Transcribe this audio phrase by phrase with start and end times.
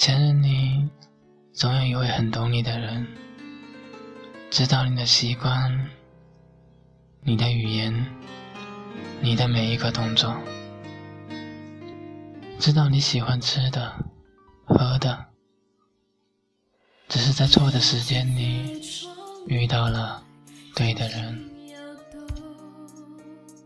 [0.00, 0.88] 前任里
[1.52, 3.06] 总有一位很懂你的人，
[4.50, 5.90] 知道你的习惯、
[7.20, 8.06] 你的语言、
[9.20, 10.34] 你的每一个动作，
[12.58, 13.92] 知道你喜欢吃的、
[14.64, 15.26] 喝的，
[17.06, 18.80] 只是在错的时间里
[19.48, 20.22] 遇到了
[20.74, 21.50] 对的人，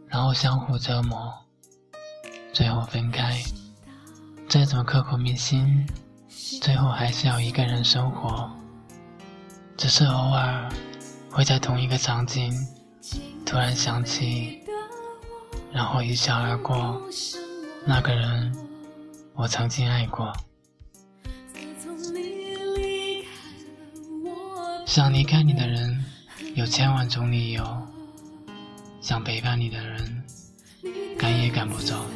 [0.08, 1.32] 然后相互折磨，
[2.52, 3.40] 最后分开。
[4.48, 5.86] 再怎么刻骨铭心，
[6.60, 8.50] 最后还是要一个人生活。
[9.76, 10.68] 只是偶尔
[11.30, 12.52] 会在同一个场景
[13.44, 14.60] 突然想起，
[15.72, 17.02] 然后一笑而过。
[17.84, 18.54] 那个人，
[19.34, 20.32] 我曾经爱过。
[24.86, 26.04] 想离开你的人
[26.54, 27.64] 有千万种理由，
[29.00, 30.24] 想陪伴你的人
[31.18, 32.06] 赶也赶不走。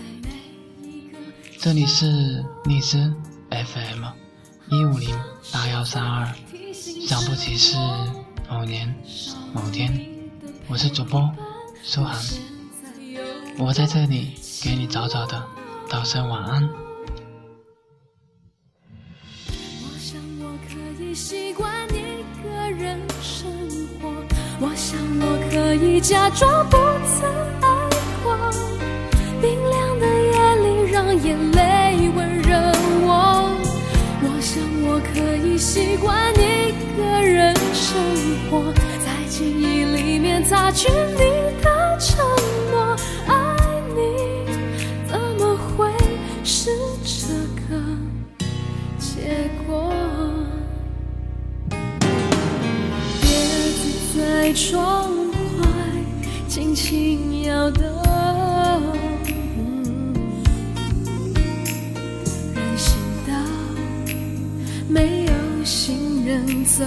[1.59, 3.13] 这里是荔枝
[3.51, 4.04] FM
[4.71, 5.18] 一五零
[5.52, 6.27] 八幺三二，
[7.07, 7.77] 想不起是
[8.49, 8.95] 某年
[9.54, 10.07] 某天，
[10.68, 11.30] 我是主播
[11.82, 12.19] 苏涵，
[13.59, 15.43] 我在这里给你早早的
[15.88, 16.69] 道声晚安。
[19.82, 23.51] 我想我可以习惯一个人生
[24.01, 24.13] 活，
[24.60, 26.76] 我想我可以假装不
[27.19, 27.57] 曾
[35.79, 37.95] 习惯一个人生
[38.51, 41.20] 活，在记忆里面擦去你
[41.62, 42.18] 的承
[42.73, 42.96] 诺。
[43.29, 43.57] 爱
[43.95, 44.01] 你
[45.09, 45.88] 怎么会
[46.43, 46.73] 是
[47.04, 47.80] 这个
[48.98, 49.95] 结果？
[53.23, 53.29] 叶
[53.79, 55.09] 子在窗
[55.60, 55.65] 外
[56.48, 57.85] 轻轻摇动，
[62.52, 62.98] 人行
[63.29, 63.32] 道
[64.88, 65.18] 没
[66.28, 66.84] 人走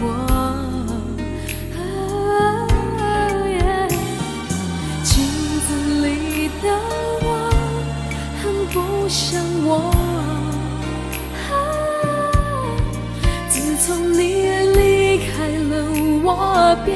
[0.00, 0.08] 过。
[0.08, 1.78] 啊
[3.46, 3.86] 耶
[5.02, 5.12] 镜
[5.60, 5.68] 子
[6.06, 6.64] 里的
[7.20, 7.26] 我
[8.40, 8.42] 很
[8.72, 9.70] 不像我。
[11.50, 11.52] 啊
[13.50, 14.18] 自从你
[14.74, 15.28] 离开
[15.68, 15.70] 了，
[16.24, 16.26] 我
[16.86, 16.88] 变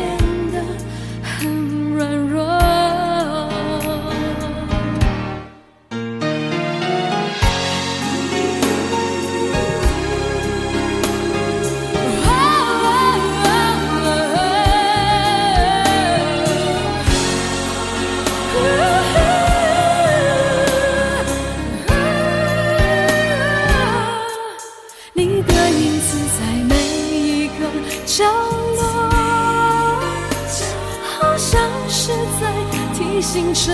[33.23, 33.73] 醒着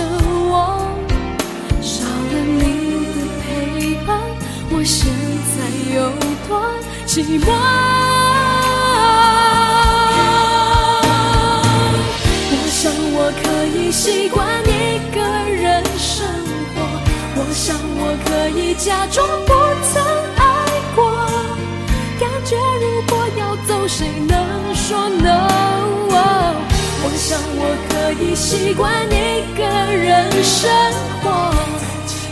[0.51, 0.79] 我，
[1.81, 2.61] 少了你
[3.07, 4.21] 的陪伴，
[4.71, 5.11] 我现
[5.57, 5.57] 在
[5.95, 5.97] 有
[6.47, 6.51] 多
[7.07, 7.49] 寂寞。
[12.53, 13.45] 我想我可
[13.75, 15.19] 以习惯一个
[15.51, 16.27] 人生
[16.75, 16.77] 活，
[17.37, 19.51] 我想我可以假装不
[19.89, 19.97] 曾
[20.37, 20.47] 爱
[20.95, 20.99] 过。
[22.21, 24.37] 感觉如果要走，谁能
[28.09, 30.71] 我可以习惯一个人生
[31.23, 31.53] 活，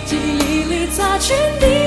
[0.06, 1.85] 记忆里擦去你